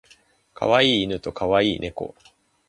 [0.55, 2.15] 可愛い犬と可愛い猫